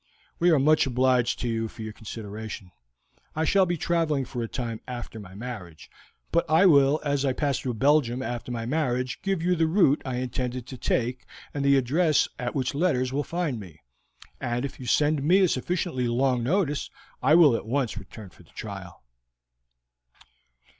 "We 0.39 0.49
are 0.49 0.57
much 0.57 0.87
obliged 0.87 1.37
to 1.41 1.47
you 1.47 1.67
for 1.67 1.83
your 1.83 1.93
consideration. 1.93 2.71
I 3.35 3.45
shall 3.45 3.67
be 3.67 3.77
traveling 3.77 4.25
for 4.25 4.41
a 4.41 4.47
time 4.47 4.81
after 4.87 5.19
my 5.19 5.35
marriage; 5.35 5.91
but 6.31 6.43
I 6.49 6.65
will 6.65 6.99
as 7.05 7.23
I 7.23 7.33
pass 7.33 7.59
through 7.59 7.75
Belgium 7.75 8.23
after 8.23 8.51
my 8.51 8.65
marriage 8.65 9.21
give 9.21 9.43
you 9.43 9.55
the 9.55 9.67
route 9.67 10.01
I 10.03 10.15
intend 10.15 10.65
to 10.65 10.75
take 10.79 11.27
and 11.53 11.63
the 11.63 11.77
address 11.77 12.27
at 12.39 12.55
which 12.55 12.73
letters 12.73 13.13
will 13.13 13.23
find 13.23 13.59
me, 13.59 13.79
and 14.39 14.65
if 14.65 14.79
you 14.79 14.87
send 14.87 15.21
me 15.21 15.41
a 15.41 15.47
sufficiently 15.47 16.07
long 16.07 16.41
notice 16.41 16.89
I 17.21 17.35
will 17.35 17.55
at 17.55 17.67
once 17.67 17.95
return 17.99 18.31
for 18.31 18.41
the 18.41 18.49
trial." 18.53 19.03